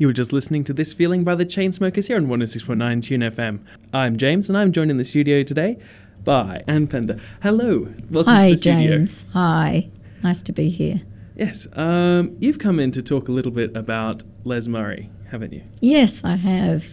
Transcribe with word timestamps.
You 0.00 0.06
were 0.06 0.12
just 0.12 0.32
listening 0.32 0.62
to 0.62 0.72
This 0.72 0.92
Feeling 0.92 1.24
by 1.24 1.34
the 1.34 1.44
Chainsmokers 1.44 2.06
here 2.06 2.16
on 2.16 2.28
106.9 2.28 3.02
Tune 3.02 3.20
FM. 3.20 3.64
I'm 3.92 4.16
James, 4.16 4.48
and 4.48 4.56
I'm 4.56 4.70
joined 4.70 4.92
in 4.92 4.96
the 4.96 5.04
studio 5.04 5.42
today 5.42 5.76
by 6.22 6.62
Anne 6.68 6.86
Pender. 6.86 7.18
Hello. 7.42 7.92
Welcome 8.08 8.32
Hi, 8.32 8.42
to 8.42 8.50
the 8.52 8.56
studio. 8.58 8.98
James. 8.98 9.26
Hi. 9.32 9.90
Nice 10.22 10.40
to 10.42 10.52
be 10.52 10.70
here. 10.70 11.02
Yes, 11.34 11.66
um, 11.72 12.36
you've 12.38 12.60
come 12.60 12.78
in 12.78 12.92
to 12.92 13.02
talk 13.02 13.26
a 13.26 13.32
little 13.32 13.50
bit 13.50 13.76
about 13.76 14.22
Les 14.44 14.68
Murray, 14.68 15.10
haven't 15.32 15.52
you? 15.52 15.64
Yes, 15.80 16.22
I 16.22 16.36
have. 16.36 16.86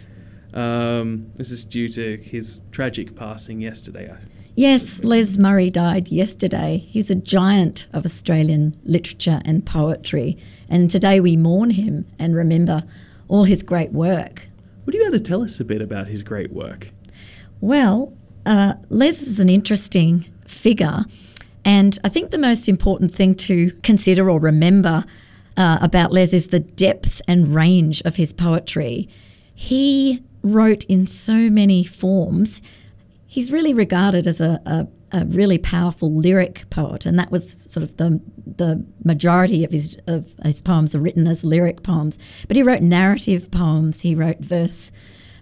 Um, 0.52 1.30
this 1.36 1.52
is 1.52 1.64
due 1.64 1.88
to 1.90 2.16
his 2.16 2.58
tragic 2.72 3.14
passing 3.14 3.60
yesterday. 3.60 4.12
Yes, 4.58 5.04
Les 5.04 5.36
Murray 5.36 5.68
died 5.68 6.08
yesterday. 6.08 6.78
He 6.88 6.98
was 6.98 7.10
a 7.10 7.14
giant 7.14 7.88
of 7.92 8.06
Australian 8.06 8.74
literature 8.84 9.42
and 9.44 9.66
poetry, 9.66 10.38
and 10.70 10.88
today 10.88 11.20
we 11.20 11.36
mourn 11.36 11.68
him 11.68 12.06
and 12.18 12.34
remember 12.34 12.82
all 13.28 13.44
his 13.44 13.62
great 13.62 13.92
work. 13.92 14.48
Would 14.86 14.94
you 14.94 15.00
be 15.02 15.06
able 15.08 15.18
to 15.18 15.22
tell 15.22 15.42
us 15.42 15.60
a 15.60 15.64
bit 15.64 15.82
about 15.82 16.08
his 16.08 16.22
great 16.22 16.54
work? 16.54 16.88
Well, 17.60 18.14
uh, 18.46 18.76
Les 18.88 19.26
is 19.26 19.38
an 19.40 19.50
interesting 19.50 20.24
figure, 20.46 21.04
and 21.62 21.98
I 22.02 22.08
think 22.08 22.30
the 22.30 22.38
most 22.38 22.66
important 22.66 23.14
thing 23.14 23.34
to 23.34 23.72
consider 23.82 24.30
or 24.30 24.40
remember 24.40 25.04
uh, 25.58 25.76
about 25.82 26.12
Les 26.12 26.32
is 26.32 26.46
the 26.46 26.60
depth 26.60 27.20
and 27.28 27.48
range 27.54 28.00
of 28.06 28.16
his 28.16 28.32
poetry. 28.32 29.06
He 29.54 30.22
wrote 30.40 30.84
in 30.84 31.06
so 31.06 31.50
many 31.50 31.84
forms. 31.84 32.62
He's 33.26 33.50
really 33.50 33.74
regarded 33.74 34.26
as 34.26 34.40
a, 34.40 34.60
a, 34.64 34.86
a 35.12 35.24
really 35.26 35.58
powerful 35.58 36.14
lyric 36.14 36.68
poet, 36.70 37.06
and 37.06 37.18
that 37.18 37.30
was 37.30 37.56
sort 37.68 37.82
of 37.82 37.96
the 37.96 38.20
the 38.56 38.84
majority 39.04 39.64
of 39.64 39.72
his 39.72 39.96
of 40.06 40.32
his 40.44 40.62
poems 40.62 40.94
are 40.94 41.00
written 41.00 41.26
as 41.26 41.44
lyric 41.44 41.82
poems. 41.82 42.18
But 42.46 42.56
he 42.56 42.62
wrote 42.62 42.82
narrative 42.82 43.50
poems. 43.50 44.02
He 44.02 44.14
wrote 44.14 44.40
verse 44.40 44.92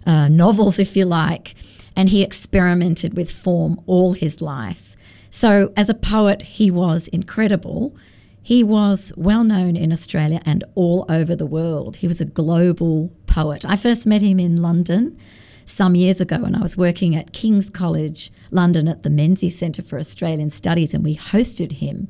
uh, 0.05 0.27
novels, 0.27 0.79
if 0.79 0.95
you 0.95 1.05
like, 1.05 1.55
and 1.95 2.09
he 2.09 2.21
experimented 2.21 3.15
with 3.15 3.31
form 3.31 3.79
all 3.85 4.13
his 4.13 4.41
life. 4.41 4.95
So, 5.29 5.73
as 5.75 5.89
a 5.89 5.93
poet, 5.93 6.43
he 6.43 6.71
was 6.71 7.07
incredible. 7.09 7.95
He 8.41 8.63
was 8.63 9.11
well 9.17 9.43
known 9.43 9.75
in 9.75 9.91
Australia 9.91 10.41
and 10.45 10.63
all 10.75 11.05
over 11.09 11.35
the 11.35 11.47
world. 11.47 11.97
He 11.97 12.07
was 12.07 12.21
a 12.21 12.25
global 12.25 13.11
poet. 13.25 13.65
I 13.65 13.75
first 13.75 14.05
met 14.05 14.21
him 14.21 14.39
in 14.39 14.61
London 14.61 15.17
some 15.65 15.95
years 15.95 16.21
ago 16.21 16.39
when 16.39 16.55
I 16.55 16.61
was 16.61 16.77
working 16.77 17.15
at 17.15 17.33
King's 17.33 17.69
College 17.69 18.31
London 18.51 18.87
at 18.87 19.03
the 19.03 19.09
Menzies 19.09 19.57
Centre 19.57 19.81
for 19.81 19.99
Australian 19.99 20.49
Studies, 20.49 20.93
and 20.93 21.03
we 21.03 21.15
hosted 21.17 21.73
him. 21.73 22.07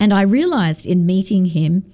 And 0.00 0.12
I 0.12 0.22
realised 0.22 0.86
in 0.86 1.06
meeting 1.06 1.46
him 1.46 1.90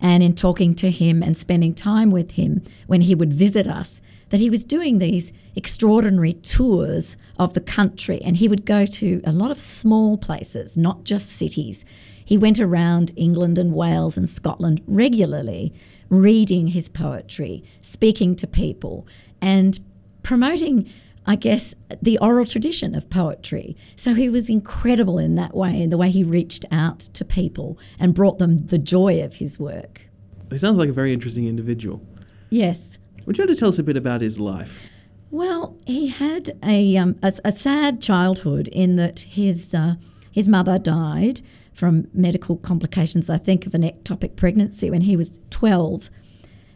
and 0.00 0.22
in 0.22 0.34
talking 0.34 0.74
to 0.74 0.90
him 0.90 1.22
and 1.22 1.36
spending 1.36 1.74
time 1.74 2.10
with 2.10 2.32
him 2.32 2.62
when 2.86 3.02
he 3.02 3.14
would 3.14 3.32
visit 3.32 3.66
us 3.66 4.02
that 4.30 4.40
he 4.40 4.50
was 4.50 4.64
doing 4.64 4.98
these 4.98 5.32
extraordinary 5.54 6.32
tours 6.32 7.16
of 7.38 7.52
the 7.54 7.60
country 7.60 8.20
and 8.24 8.38
he 8.38 8.48
would 8.48 8.64
go 8.64 8.86
to 8.86 9.20
a 9.24 9.32
lot 9.32 9.50
of 9.50 9.60
small 9.60 10.16
places, 10.16 10.76
not 10.76 11.04
just 11.04 11.30
cities. 11.30 11.84
He 12.24 12.38
went 12.38 12.58
around 12.58 13.12
England 13.14 13.58
and 13.58 13.74
Wales 13.74 14.16
and 14.16 14.28
Scotland 14.28 14.80
regularly, 14.86 15.74
reading 16.08 16.68
his 16.68 16.88
poetry, 16.88 17.62
speaking 17.82 18.34
to 18.36 18.46
people, 18.46 19.06
and 19.40 19.78
promoting, 20.22 20.90
I 21.26 21.36
guess, 21.36 21.74
the 22.00 22.18
oral 22.18 22.44
tradition 22.44 22.94
of 22.94 23.10
poetry. 23.10 23.76
So 23.96 24.14
he 24.14 24.28
was 24.28 24.48
incredible 24.48 25.18
in 25.18 25.34
that 25.36 25.54
way, 25.54 25.82
in 25.82 25.90
the 25.90 25.98
way 25.98 26.10
he 26.10 26.24
reached 26.24 26.64
out 26.70 27.00
to 27.00 27.24
people 27.24 27.78
and 27.98 28.14
brought 28.14 28.38
them 28.38 28.66
the 28.66 28.78
joy 28.78 29.22
of 29.22 29.36
his 29.36 29.58
work. 29.58 30.02
He 30.50 30.58
sounds 30.58 30.78
like 30.78 30.88
a 30.88 30.92
very 30.92 31.12
interesting 31.12 31.46
individual. 31.46 32.02
Yes. 32.50 32.98
Would 33.24 33.38
you 33.38 33.44
like 33.44 33.54
to 33.54 33.58
tell 33.58 33.68
us 33.68 33.78
a 33.78 33.82
bit 33.82 33.96
about 33.96 34.20
his 34.20 34.38
life? 34.38 34.88
Well, 35.30 35.78
he 35.86 36.08
had 36.08 36.58
a, 36.62 36.96
um, 36.98 37.18
a, 37.22 37.32
a 37.44 37.52
sad 37.52 38.02
childhood 38.02 38.68
in 38.68 38.96
that 38.96 39.20
his, 39.20 39.74
uh, 39.74 39.94
his 40.30 40.46
mother 40.46 40.78
died 40.78 41.40
from 41.72 42.08
medical 42.12 42.56
complications, 42.56 43.30
I 43.30 43.38
think, 43.38 43.66
of 43.66 43.74
an 43.74 43.82
ectopic 43.82 44.36
pregnancy 44.36 44.90
when 44.90 45.02
he 45.02 45.16
was 45.16 45.40
12. 45.50 46.10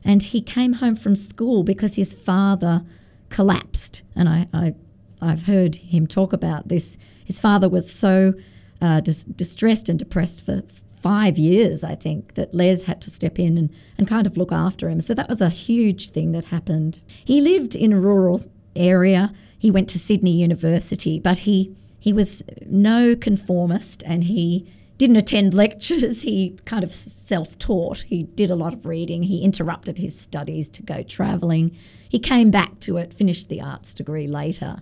And 0.02 0.22
he 0.22 0.40
came 0.40 0.74
home 0.74 0.96
from 0.96 1.16
school 1.16 1.64
because 1.64 1.96
his 1.96 2.14
father 2.14 2.84
collapsed. 3.30 4.02
And 4.14 4.28
I, 4.28 4.48
I, 4.52 4.74
I've 5.20 5.42
heard 5.42 5.76
him 5.76 6.06
talk 6.06 6.32
about 6.32 6.68
this. 6.68 6.98
His 7.24 7.40
father 7.40 7.68
was 7.68 7.90
so 7.90 8.34
uh, 8.80 9.00
dis- 9.00 9.24
distressed 9.24 9.88
and 9.88 9.98
depressed 9.98 10.44
for 10.44 10.62
five 10.94 11.38
years, 11.38 11.84
I 11.84 11.94
think, 11.94 12.34
that 12.34 12.54
Les 12.54 12.82
had 12.82 13.00
to 13.02 13.10
step 13.10 13.38
in 13.38 13.56
and, 13.58 13.70
and 13.98 14.08
kind 14.08 14.26
of 14.26 14.36
look 14.36 14.52
after 14.52 14.88
him. 14.88 15.00
So 15.00 15.14
that 15.14 15.28
was 15.28 15.40
a 15.40 15.50
huge 15.50 16.10
thing 16.10 16.32
that 16.32 16.46
happened. 16.46 17.00
He 17.24 17.40
lived 17.40 17.76
in 17.76 17.92
a 17.92 18.00
rural 18.00 18.44
area. 18.74 19.32
He 19.58 19.70
went 19.70 19.88
to 19.90 19.98
Sydney 19.98 20.32
University, 20.32 21.18
but 21.18 21.38
he 21.38 21.76
he 21.98 22.12
was 22.12 22.44
no 22.66 23.16
conformist 23.16 24.04
and 24.06 24.22
he 24.24 24.72
didn't 24.98 25.16
attend 25.16 25.54
lectures. 25.54 26.22
He 26.26 26.58
kind 26.64 26.82
of 26.82 26.94
self 26.94 27.58
taught. 27.58 28.02
He 28.02 28.24
did 28.24 28.50
a 28.50 28.56
lot 28.56 28.72
of 28.72 28.86
reading. 28.86 29.24
He 29.24 29.42
interrupted 29.42 29.98
his 29.98 30.18
studies 30.18 30.68
to 30.70 30.82
go 30.82 31.02
travelling. 31.02 31.76
He 32.08 32.18
came 32.18 32.50
back 32.50 32.80
to 32.80 32.96
it, 32.96 33.14
finished 33.14 33.48
the 33.48 33.60
arts 33.60 33.94
degree 33.94 34.26
later. 34.26 34.78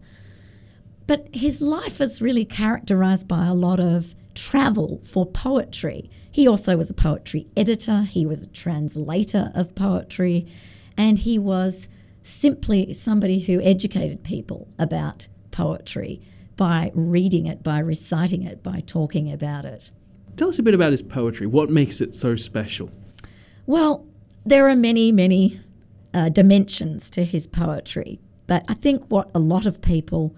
But 1.06 1.28
his 1.32 1.60
life 1.60 2.00
was 2.00 2.22
really 2.22 2.44
characterised 2.44 3.28
by 3.28 3.46
a 3.46 3.54
lot 3.54 3.80
of 3.80 4.14
travel 4.34 5.00
for 5.04 5.26
poetry. 5.26 6.10
He 6.30 6.48
also 6.48 6.76
was 6.76 6.90
a 6.90 6.94
poetry 6.94 7.46
editor, 7.56 8.02
he 8.02 8.26
was 8.26 8.42
a 8.42 8.48
translator 8.48 9.52
of 9.54 9.74
poetry, 9.74 10.46
and 10.96 11.18
he 11.18 11.38
was 11.38 11.88
simply 12.22 12.92
somebody 12.92 13.40
who 13.40 13.60
educated 13.60 14.24
people 14.24 14.68
about 14.78 15.28
poetry 15.50 16.22
by 16.56 16.90
reading 16.94 17.46
it, 17.46 17.62
by 17.62 17.78
reciting 17.78 18.42
it, 18.42 18.62
by 18.62 18.80
talking 18.80 19.30
about 19.30 19.64
it. 19.64 19.90
Tell 20.36 20.48
us 20.48 20.58
a 20.58 20.62
bit 20.62 20.74
about 20.74 20.90
his 20.90 21.02
poetry. 21.02 21.46
What 21.46 21.70
makes 21.70 22.00
it 22.00 22.14
so 22.14 22.34
special? 22.36 22.90
Well, 23.66 24.06
there 24.44 24.68
are 24.68 24.76
many, 24.76 25.12
many 25.12 25.60
uh, 26.12 26.28
dimensions 26.28 27.08
to 27.10 27.24
his 27.24 27.46
poetry, 27.46 28.20
but 28.46 28.64
I 28.68 28.74
think 28.74 29.04
what 29.08 29.30
a 29.34 29.38
lot 29.38 29.64
of 29.66 29.80
people 29.80 30.34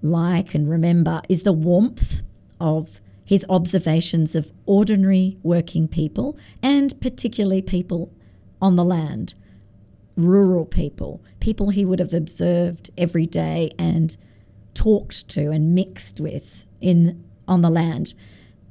like 0.00 0.54
and 0.54 0.68
remember 0.68 1.22
is 1.28 1.42
the 1.42 1.52
warmth 1.52 2.22
of 2.60 3.00
his 3.24 3.44
observations 3.48 4.34
of 4.34 4.52
ordinary 4.66 5.38
working 5.42 5.88
people 5.88 6.36
and 6.62 7.00
particularly 7.00 7.62
people 7.62 8.12
on 8.60 8.76
the 8.76 8.84
land, 8.84 9.34
rural 10.16 10.64
people, 10.64 11.22
people 11.40 11.70
he 11.70 11.84
would 11.84 11.98
have 11.98 12.12
observed 12.12 12.90
every 12.96 13.26
day 13.26 13.72
and 13.78 14.16
talked 14.74 15.28
to 15.28 15.50
and 15.50 15.74
mixed 15.74 16.20
with 16.20 16.64
in 16.80 17.24
on 17.48 17.62
the 17.62 17.70
land. 17.70 18.14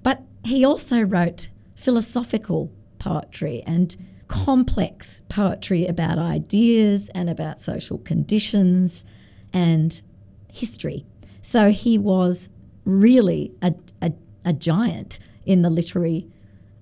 But 0.03 0.23
he 0.43 0.65
also 0.65 1.01
wrote 1.01 1.49
philosophical 1.75 2.71
poetry 2.99 3.63
and 3.65 3.95
complex 4.27 5.21
poetry 5.29 5.85
about 5.85 6.17
ideas 6.17 7.09
and 7.13 7.29
about 7.29 7.59
social 7.59 7.97
conditions 7.97 9.03
and 9.51 10.01
history. 10.51 11.05
So 11.41 11.71
he 11.71 11.97
was 11.97 12.49
really 12.85 13.51
a, 13.61 13.73
a, 14.01 14.13
a 14.45 14.53
giant 14.53 15.19
in 15.45 15.61
the 15.61 15.69
literary 15.69 16.27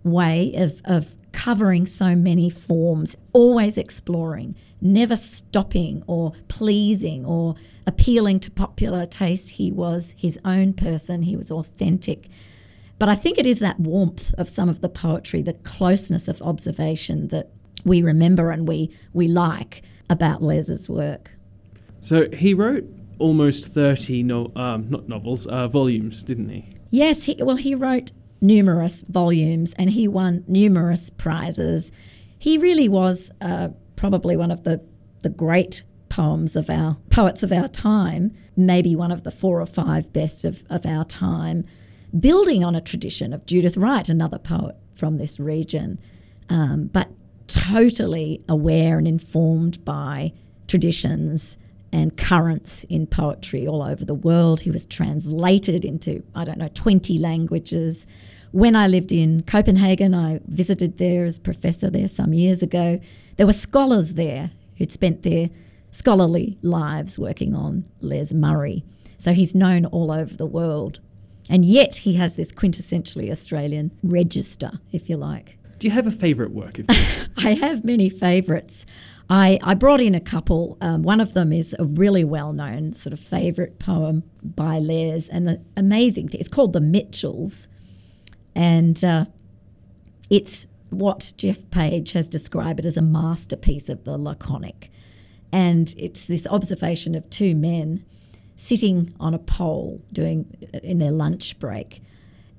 way 0.03 0.53
of, 0.55 0.81
of 0.85 1.15
covering 1.31 1.85
so 1.85 2.15
many 2.15 2.49
forms, 2.49 3.15
always 3.33 3.77
exploring, 3.77 4.55
never 4.81 5.15
stopping 5.15 6.03
or 6.07 6.33
pleasing 6.47 7.25
or 7.25 7.55
appealing 7.87 8.39
to 8.41 8.51
popular 8.51 9.05
taste. 9.05 9.51
He 9.51 9.71
was 9.71 10.13
his 10.17 10.39
own 10.45 10.73
person, 10.73 11.23
he 11.23 11.35
was 11.35 11.51
authentic. 11.51 12.27
But 12.99 13.07
I 13.07 13.15
think 13.15 13.37
it 13.37 13.47
is 13.47 13.59
that 13.59 13.79
warmth 13.79 14.33
of 14.37 14.49
some 14.49 14.67
of 14.69 14.81
the 14.81 14.89
poetry, 14.89 15.41
the 15.41 15.53
closeness 15.53 16.27
of 16.27 16.41
observation 16.41 17.29
that 17.29 17.49
we 17.85 18.01
remember 18.01 18.51
and 18.51 18.67
we, 18.67 18.93
we 19.13 19.27
like 19.27 19.81
about 20.09 20.43
Les's 20.43 20.89
work. 20.89 21.31
So 22.01 22.29
he 22.31 22.53
wrote 22.53 22.85
almost 23.17 23.67
30 23.67 24.23
no, 24.23 24.51
um, 24.55 24.89
not 24.89 25.07
novels, 25.07 25.47
uh, 25.47 25.67
volumes, 25.69 26.23
didn't 26.23 26.49
he? 26.49 26.75
Yes, 26.89 27.25
he, 27.25 27.37
well, 27.41 27.55
he 27.55 27.73
wrote 27.73 28.11
numerous 28.41 29.03
volumes 29.07 29.73
and 29.77 29.91
he 29.91 30.07
won 30.07 30.43
numerous 30.47 31.09
prizes. 31.09 31.91
He 32.37 32.57
really 32.57 32.89
was 32.89 33.31
uh, 33.39 33.69
probably 33.95 34.35
one 34.35 34.51
of 34.51 34.63
the, 34.63 34.81
the 35.23 35.29
great 35.29 35.83
poems 36.09 36.55
of 36.55 36.69
our 36.69 36.97
poets 37.09 37.43
of 37.43 37.51
our 37.51 37.67
time, 37.67 38.35
maybe 38.57 38.95
one 38.95 39.11
of 39.11 39.23
the 39.23 39.31
four 39.31 39.61
or 39.61 39.65
five 39.65 40.11
best 40.11 40.43
of, 40.43 40.63
of 40.69 40.85
our 40.85 41.03
time, 41.03 41.65
building 42.17 42.63
on 42.63 42.75
a 42.75 42.81
tradition 42.81 43.33
of 43.33 43.45
Judith 43.45 43.77
Wright, 43.77 44.07
another 44.09 44.39
poet 44.39 44.75
from 44.95 45.17
this 45.17 45.39
region, 45.39 45.99
um, 46.49 46.89
but 46.91 47.09
totally 47.47 48.43
aware 48.47 48.97
and 48.97 49.07
informed 49.07 49.83
by 49.83 50.33
traditions 50.67 51.57
and 51.91 52.15
currents 52.17 52.83
in 52.85 53.07
poetry 53.07 53.67
all 53.67 53.81
over 53.81 54.05
the 54.05 54.13
world. 54.13 54.61
He 54.61 54.71
was 54.71 54.85
translated 54.85 55.83
into, 55.83 56.23
I 56.35 56.45
don't 56.45 56.59
know, 56.59 56.69
20 56.73 57.17
languages. 57.17 58.05
When 58.51 58.75
I 58.75 58.87
lived 58.87 59.11
in 59.11 59.43
Copenhagen, 59.43 60.13
I 60.13 60.39
visited 60.47 60.97
there 60.97 61.25
as 61.25 61.39
professor 61.39 61.89
there 61.89 62.07
some 62.07 62.33
years 62.33 62.61
ago. 62.61 62.99
there 63.37 63.47
were 63.47 63.53
scholars 63.53 64.15
there 64.15 64.51
who'd 64.77 64.91
spent 64.91 65.23
their 65.23 65.49
scholarly 65.91 66.57
lives 66.61 67.17
working 67.17 67.55
on 67.55 67.85
Les 68.01 68.33
Murray. 68.33 68.83
So 69.17 69.33
he's 69.33 69.55
known 69.55 69.85
all 69.85 70.11
over 70.11 70.35
the 70.35 70.45
world. 70.45 70.99
And 71.49 71.65
yet 71.65 71.97
he 71.97 72.13
has 72.13 72.35
this 72.35 72.51
quintessentially 72.51 73.31
Australian 73.31 73.91
register, 74.03 74.79
if 74.91 75.09
you 75.09 75.17
like. 75.17 75.57
Do 75.79 75.87
you 75.87 75.91
have 75.91 76.05
a 76.05 76.11
favourite 76.11 76.51
work 76.51 76.77
of 76.77 76.85
his? 76.89 77.21
I 77.37 77.55
have 77.55 77.83
many 77.83 78.07
favourites. 78.09 78.85
I, 79.29 79.59
I 79.63 79.73
brought 79.73 80.01
in 80.01 80.13
a 80.13 80.19
couple. 80.19 80.77
Um, 80.81 81.01
one 81.03 81.19
of 81.19 81.33
them 81.33 81.51
is 81.51 81.75
a 81.79 81.85
really 81.85 82.23
well 82.23 82.53
known 82.53 82.93
sort 82.93 83.13
of 83.13 83.19
favourite 83.19 83.79
poem 83.79 84.23
by 84.43 84.77
Les. 84.79 85.27
And 85.29 85.47
the 85.47 85.61
amazing 85.75 86.29
thing, 86.29 86.39
it's 86.39 86.49
called 86.49 86.73
The 86.73 86.81
Mitchells. 86.81 87.67
And 88.55 89.03
uh, 89.03 89.25
it's 90.29 90.67
what 90.89 91.33
Geoff 91.37 91.69
Page 91.71 92.11
has 92.11 92.27
described 92.27 92.79
it 92.79 92.85
as 92.85 92.97
a 92.97 93.01
masterpiece 93.01 93.89
of 93.89 94.03
the 94.03 94.17
laconic. 94.17 94.91
And 95.51 95.93
it's 95.97 96.27
this 96.27 96.45
observation 96.47 97.15
of 97.15 97.29
two 97.29 97.55
men 97.55 98.05
sitting 98.59 99.13
on 99.19 99.33
a 99.33 99.39
pole 99.39 100.01
doing 100.11 100.45
in 100.83 100.99
their 100.99 101.11
lunch 101.11 101.57
break 101.59 102.01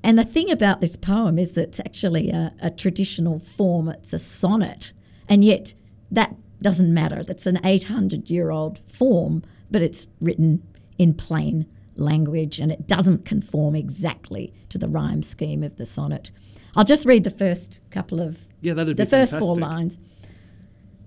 and 0.03 0.19
the 0.19 0.25
thing 0.25 0.51
about 0.51 0.81
this 0.81 0.97
poem 0.97 1.39
is 1.39 1.53
that 1.53 1.63
it's 1.63 1.81
actually 1.81 2.31
a, 2.31 2.53
a 2.61 2.71
traditional 2.71 3.39
form, 3.39 3.89
it's 3.89 4.13
a 4.13 4.19
sonnet, 4.19 4.93
and 5.29 5.45
yet 5.45 5.75
that 6.11 6.35
doesn't 6.63 6.93
matter. 6.93 7.23
That's 7.23 7.47
an 7.47 7.61
800 7.65 8.31
year 8.31 8.51
old 8.51 8.79
form, 8.91 9.43
but 9.71 9.83
it's 9.83 10.07
written 10.21 10.67
in 10.99 11.15
plain 11.15 11.67
language 11.97 12.61
and 12.61 12.73
it 12.73 12.87
doesn't 12.87 13.25
conform 13.25 13.75
exactly 13.75 14.55
to 14.71 14.79
the 14.79 14.89
rhyme 14.89 15.23
scheme 15.23 15.63
of 15.63 15.77
the 15.77 15.87
sonnet. 15.87 16.31
I'll 16.75 16.85
just 16.85 17.05
read 17.05 17.25
the 17.25 17.31
first 17.31 17.81
couple 17.91 18.21
of 18.21 18.47
yeah, 18.61 18.75
that'd 18.75 18.97
the 18.97 19.05
be 19.05 19.11
first 19.11 19.33
fantastic. 19.33 19.41
four 19.41 19.57
lines. 19.57 19.99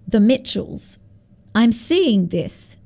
The 0.08 0.20
Mitchells. 0.20 1.00
I'm 1.56 1.72
seeing 1.72 2.28
this. 2.28 2.78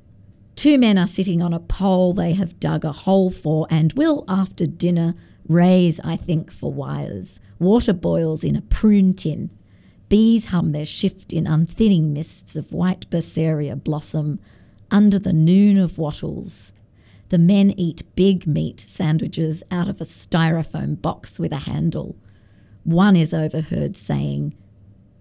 Two 0.57 0.79
men 0.79 0.97
are 0.97 1.05
sitting 1.05 1.39
on 1.39 1.53
a 1.53 1.59
pole 1.59 2.13
they 2.13 2.33
have 2.33 2.59
dug 2.59 2.83
a 2.83 2.91
hole 2.91 3.29
for 3.29 3.67
and 3.69 3.93
will, 3.93 4.25
after 4.27 4.65
dinner, 4.65 5.13
raise, 5.47 5.99
I 5.99 6.15
think, 6.17 6.51
for 6.51 6.73
wires. 6.73 7.39
Water 7.59 7.93
boils 7.93 8.43
in 8.43 8.55
a 8.55 8.63
prune 8.63 9.13
tin. 9.13 9.51
Bees 10.09 10.45
hum 10.45 10.71
their 10.71 10.87
shift 10.87 11.31
in 11.31 11.45
unthinning 11.45 12.11
mists 12.11 12.55
of 12.55 12.73
white 12.73 13.07
bursaria 13.11 13.75
blossom 13.75 14.39
under 14.89 15.19
the 15.19 15.31
noon 15.31 15.77
of 15.77 15.99
wattles. 15.99 16.73
The 17.29 17.37
men 17.37 17.69
eat 17.77 18.15
big 18.15 18.47
meat 18.47 18.79
sandwiches 18.79 19.61
out 19.69 19.87
of 19.87 20.01
a 20.01 20.05
styrofoam 20.05 20.99
box 20.99 21.37
with 21.37 21.51
a 21.51 21.57
handle. 21.57 22.15
One 22.83 23.15
is 23.15 23.31
overheard 23.31 23.95
saying, 23.95 24.55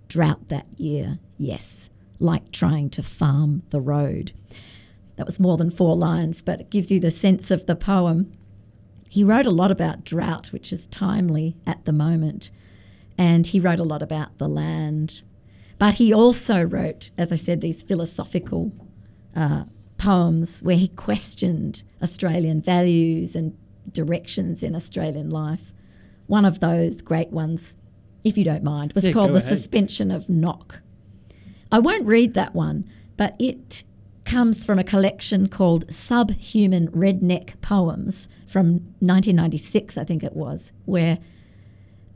Drought 0.09 0.49
that 0.49 0.67
year, 0.79 1.19
yes, 1.37 1.91
like 2.19 2.53
trying 2.53 2.89
to 2.89 3.03
farm 3.03 3.65
the 3.69 3.83
road. 3.83 4.33
That 5.17 5.27
was 5.27 5.41
more 5.41 5.57
than 5.57 5.71
four 5.71 5.97
lines, 5.97 6.43
but 6.43 6.61
it 6.61 6.71
gives 6.71 6.91
you 6.91 7.01
the 7.01 7.11
sense 7.11 7.51
of 7.51 7.67
the 7.67 7.77
poem. 7.77 8.33
He 9.09 9.25
wrote 9.25 9.47
a 9.47 9.51
lot 9.51 9.71
about 9.71 10.05
drought, 10.05 10.49
which 10.53 10.73
is 10.73 10.87
timely 10.87 11.57
at 11.67 11.85
the 11.85 11.93
moment, 11.93 12.51
and 13.17 13.47
he 13.47 13.61
wrote 13.61 13.81
a 13.81 13.85
lot 13.85 14.03
about 14.03 14.37
the 14.39 14.49
land. 14.49 15.23
But 15.79 15.95
he 15.95 16.13
also 16.13 16.63
wrote, 16.63 17.11
as 17.17 17.33
I 17.33 17.37
said, 17.37 17.61
these 17.61 17.83
philosophical 17.83 18.73
uh, 19.35 19.65
poems 19.97 20.63
where 20.63 20.77
he 20.77 20.89
questioned 20.89 21.83
Australian 22.03 22.61
values 22.61 23.35
and 23.35 23.57
directions 23.91 24.63
in 24.63 24.75
Australian 24.75 25.31
life. 25.31 25.73
One 26.27 26.45
of 26.45 26.61
those 26.61 27.01
great 27.01 27.31
ones, 27.31 27.77
if 28.25 28.37
you 28.37 28.45
don't 28.45 28.65
mind, 28.65 28.93
was 28.95 29.05
Yeah, 29.05 29.13
called 29.13 29.33
The 29.33 29.37
ahead. 29.39 29.57
Suspension 29.57 30.11
of 30.11 30.29
Knock. 30.29 30.81
I 31.71 31.79
won't 31.79 32.07
read 32.07 32.35
that 32.35 32.55
one, 32.55 32.85
but 33.17 33.35
it 33.39 33.85
comes 34.27 34.67
from 34.67 34.79
a 34.79 34.85
collection 34.85 35.49
called 35.49 35.93
Subhuman 35.93 36.89
Redneck 36.89 37.61
Poems 37.63 38.29
from 38.47 38.75
1996, 39.01 39.97
I 39.97 40.05
think 40.05 40.23
it 40.23 40.35
was, 40.35 40.73
where 40.85 41.19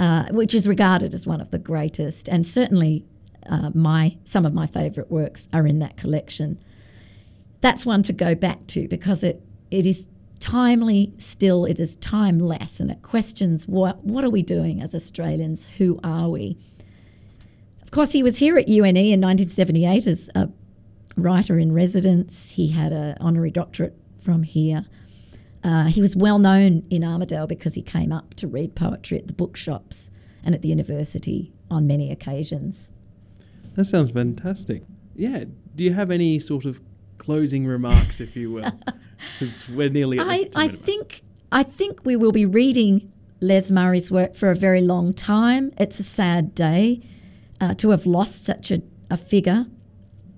uh, 0.00 0.24
which 0.30 0.54
is 0.54 0.66
regarded 0.66 1.14
as 1.14 1.26
one 1.26 1.40
of 1.40 1.50
the 1.50 1.58
greatest, 1.58 2.26
and 2.28 2.46
certainly 2.46 3.04
uh, 3.46 3.70
my 3.74 4.16
some 4.24 4.44
of 4.44 4.52
my 4.54 4.66
favourite 4.66 5.10
works 5.10 5.48
are 5.52 5.66
in 5.66 5.78
that 5.78 5.96
collection. 5.96 6.58
That's 7.60 7.84
one 7.84 8.02
to 8.04 8.12
go 8.12 8.34
back 8.34 8.66
to 8.68 8.88
because 8.88 9.22
it 9.22 9.42
it 9.70 9.86
is 9.86 10.06
timely 10.38 11.12
still, 11.18 11.66
it 11.66 11.78
is 11.78 11.96
timeless, 11.96 12.80
and 12.80 12.90
it 12.90 13.02
questions 13.02 13.68
what 13.68 14.02
what 14.04 14.24
are 14.24 14.30
we 14.30 14.42
doing 14.42 14.82
as 14.82 14.94
Australians? 14.94 15.68
Who 15.78 16.00
are 16.02 16.28
we? 16.28 16.58
Of 17.82 17.90
course, 17.90 18.12
he 18.12 18.22
was 18.22 18.38
here 18.38 18.56
at 18.56 18.68
UNE 18.68 18.96
in 18.96 19.20
1978 19.20 20.06
as 20.06 20.30
a 20.34 20.48
writer 21.20 21.58
in 21.58 21.72
residence. 21.72 22.52
He 22.52 22.68
had 22.68 22.92
an 22.92 23.16
honorary 23.20 23.50
doctorate 23.50 23.96
from 24.18 24.42
here. 24.42 24.86
Uh, 25.62 25.84
he 25.84 26.00
was 26.00 26.16
well 26.16 26.38
known 26.38 26.84
in 26.90 27.02
Armidale 27.02 27.46
because 27.46 27.74
he 27.74 27.82
came 27.82 28.12
up 28.12 28.34
to 28.34 28.46
read 28.46 28.74
poetry 28.74 29.18
at 29.18 29.26
the 29.26 29.32
bookshops 29.32 30.10
and 30.42 30.54
at 30.54 30.62
the 30.62 30.68
university 30.68 31.52
on 31.70 31.86
many 31.86 32.10
occasions. 32.10 32.90
That 33.74 33.84
sounds 33.84 34.10
fantastic. 34.10 34.82
Yeah. 35.14 35.44
Do 35.74 35.84
you 35.84 35.92
have 35.92 36.10
any 36.10 36.38
sort 36.38 36.64
of 36.64 36.80
closing 37.18 37.66
remarks, 37.66 38.20
if 38.20 38.34
you 38.34 38.50
will, 38.50 38.72
since 39.32 39.68
we're 39.68 39.90
nearly 39.90 40.18
at 40.18 40.26
the 40.26 40.32
I, 40.32 40.64
I 40.64 40.68
think 40.68 41.22
I 41.52 41.62
think 41.62 42.04
we 42.04 42.16
will 42.16 42.32
be 42.32 42.46
reading 42.46 43.12
Les 43.40 43.70
Murray's 43.70 44.10
work 44.10 44.34
for 44.34 44.50
a 44.50 44.54
very 44.54 44.80
long 44.80 45.12
time. 45.12 45.72
It's 45.78 45.98
a 46.00 46.02
sad 46.02 46.54
day 46.54 47.02
uh, 47.60 47.74
to 47.74 47.90
have 47.90 48.06
lost 48.06 48.46
such 48.46 48.70
a, 48.70 48.82
a 49.10 49.16
figure, 49.16 49.66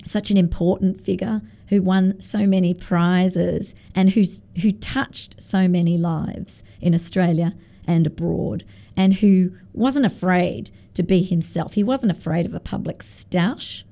such 0.04 0.30
an 0.30 0.36
important 0.36 1.00
figure 1.00 1.42
who 1.68 1.82
won 1.82 2.20
so 2.20 2.46
many 2.46 2.74
prizes 2.74 3.74
and 3.94 4.10
who's 4.10 4.42
who 4.60 4.72
touched 4.72 5.42
so 5.42 5.66
many 5.68 5.96
lives 5.96 6.62
in 6.80 6.94
Australia 6.94 7.54
and 7.86 8.06
abroad, 8.06 8.64
and 8.96 9.14
who 9.14 9.52
wasn't 9.72 10.06
afraid 10.06 10.70
to 10.94 11.02
be 11.02 11.22
himself. 11.22 11.74
He 11.74 11.82
wasn't 11.82 12.12
afraid 12.12 12.46
of 12.46 12.54
a 12.54 12.60
public 12.60 12.98
stoush 12.98 13.84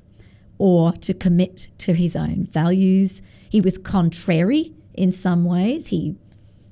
or 0.58 0.92
to 0.92 1.14
commit 1.14 1.68
to 1.78 1.94
his 1.94 2.14
own 2.14 2.46
values. 2.52 3.22
He 3.48 3.60
was 3.60 3.78
contrary 3.78 4.74
in 4.94 5.12
some 5.12 5.44
ways. 5.44 5.88
He 5.88 6.16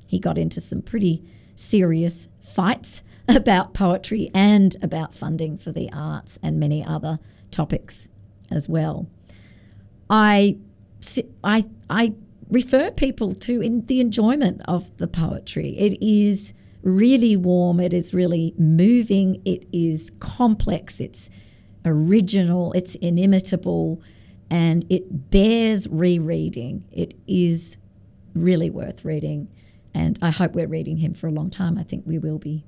he 0.06 0.19
got 0.19 0.38
into 0.38 0.61
some 0.61 0.82
pretty 0.82 1.23
serious 1.56 2.29
fights 2.41 3.03
about 3.29 3.74
poetry 3.74 4.31
and 4.34 4.77
about 4.82 5.15
funding 5.15 5.56
for 5.56 5.72
the 5.72 5.91
arts 5.93 6.39
and 6.43 6.58
many 6.58 6.84
other 6.84 7.19
topics 7.51 8.08
as 8.51 8.69
well. 8.69 9.08
I 10.10 10.56
I 11.44 11.67
I 11.91 12.15
refer 12.48 12.91
people 12.91 13.34
to 13.34 13.82
the 13.86 14.00
enjoyment 14.00 14.62
of 14.67 14.96
the 14.96 15.06
poetry. 15.06 15.79
It 15.79 16.03
is 16.03 16.55
really 16.82 17.36
warm, 17.36 17.81
it 17.81 17.93
is 17.93 18.15
really 18.15 18.55
moving, 18.56 19.43
it 19.44 19.67
is 19.72 20.10
complex, 20.20 21.00
it's 21.00 21.29
original, 21.84 22.72
it's 22.72 22.94
inimitable, 22.96 24.00
and 24.48 24.84
it 24.88 25.31
bears 25.31 25.86
rereading. 25.88 26.84
It 26.91 27.15
is 27.27 27.77
really 28.34 28.70
worth 28.70 29.05
reading, 29.05 29.48
and 29.93 30.19
I 30.22 30.31
hope 30.31 30.53
we're 30.53 30.69
reading 30.69 30.98
him 30.98 31.15
for 31.15 31.27
a 31.27 31.32
long 31.32 31.50
time. 31.50 31.77
I 31.77 31.82
think 31.82 32.05
we 32.06 32.19
will 32.19 32.38
be. 32.38 32.65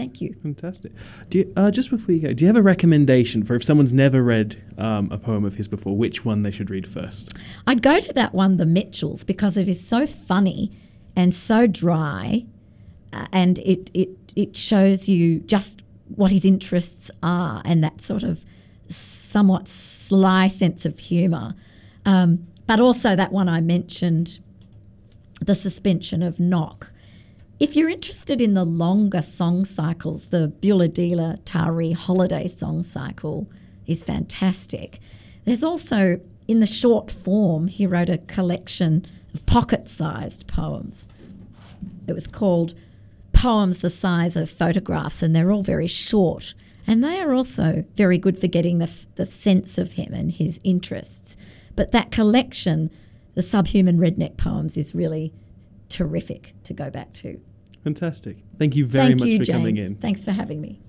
Thank 0.00 0.22
you. 0.22 0.34
Fantastic. 0.40 0.92
Do 1.28 1.40
you, 1.40 1.52
uh, 1.58 1.70
just 1.70 1.90
before 1.90 2.14
you 2.14 2.22
go, 2.22 2.32
do 2.32 2.42
you 2.42 2.46
have 2.46 2.56
a 2.56 2.62
recommendation 2.62 3.42
for 3.42 3.54
if 3.54 3.62
someone's 3.62 3.92
never 3.92 4.22
read 4.22 4.56
um, 4.78 5.12
a 5.12 5.18
poem 5.18 5.44
of 5.44 5.56
his 5.56 5.68
before, 5.68 5.94
which 5.94 6.24
one 6.24 6.42
they 6.42 6.50
should 6.50 6.70
read 6.70 6.86
first? 6.86 7.34
I'd 7.66 7.82
go 7.82 8.00
to 8.00 8.10
that 8.14 8.32
one, 8.32 8.56
The 8.56 8.64
Mitchells, 8.64 9.24
because 9.24 9.58
it 9.58 9.68
is 9.68 9.86
so 9.86 10.06
funny 10.06 10.72
and 11.14 11.34
so 11.34 11.66
dry, 11.66 12.46
uh, 13.12 13.26
and 13.30 13.58
it, 13.58 13.90
it 13.92 14.08
it 14.34 14.56
shows 14.56 15.06
you 15.06 15.40
just 15.40 15.82
what 16.16 16.32
his 16.32 16.46
interests 16.46 17.10
are 17.22 17.60
and 17.66 17.84
that 17.84 18.00
sort 18.00 18.22
of 18.22 18.46
somewhat 18.88 19.68
sly 19.68 20.48
sense 20.48 20.86
of 20.86 20.98
humour. 20.98 21.54
Um, 22.06 22.46
but 22.66 22.80
also 22.80 23.14
that 23.16 23.32
one 23.32 23.50
I 23.50 23.60
mentioned, 23.60 24.38
The 25.42 25.54
Suspension 25.54 26.22
of 26.22 26.40
Knock. 26.40 26.90
If 27.60 27.76
you're 27.76 27.90
interested 27.90 28.40
in 28.40 28.54
the 28.54 28.64
longer 28.64 29.20
song 29.20 29.66
cycles, 29.66 30.28
the 30.28 30.50
Buladelah-Taree 30.62 31.92
holiday 31.92 32.48
song 32.48 32.82
cycle 32.82 33.50
is 33.86 34.02
fantastic. 34.02 34.98
There's 35.44 35.62
also, 35.62 36.22
in 36.48 36.60
the 36.60 36.66
short 36.66 37.10
form, 37.10 37.68
he 37.68 37.86
wrote 37.86 38.08
a 38.08 38.16
collection 38.16 39.06
of 39.34 39.44
pocket 39.44 39.90
sized 39.90 40.46
poems. 40.46 41.06
It 42.06 42.14
was 42.14 42.26
called 42.26 42.72
Poems 43.34 43.80
the 43.80 43.90
Size 43.90 44.36
of 44.36 44.50
Photographs, 44.50 45.22
and 45.22 45.36
they're 45.36 45.52
all 45.52 45.62
very 45.62 45.86
short. 45.86 46.54
And 46.86 47.04
they 47.04 47.20
are 47.20 47.34
also 47.34 47.84
very 47.94 48.16
good 48.16 48.38
for 48.38 48.46
getting 48.46 48.78
the, 48.78 48.90
the 49.16 49.26
sense 49.26 49.76
of 49.76 49.92
him 49.92 50.14
and 50.14 50.32
his 50.32 50.60
interests. 50.64 51.36
But 51.76 51.92
that 51.92 52.10
collection, 52.10 52.90
the 53.34 53.42
Subhuman 53.42 53.98
Redneck 53.98 54.38
Poems, 54.38 54.78
is 54.78 54.94
really 54.94 55.34
terrific 55.90 56.54
to 56.62 56.72
go 56.72 56.88
back 56.88 57.12
to. 57.12 57.38
Fantastic. 57.84 58.36
Thank 58.58 58.76
you 58.76 58.86
very 58.86 59.08
Thank 59.08 59.20
much 59.20 59.28
you, 59.28 59.38
for 59.38 59.44
James. 59.44 59.56
coming 59.58 59.76
in. 59.78 59.94
Thanks 59.96 60.24
for 60.24 60.32
having 60.32 60.60
me. 60.60 60.80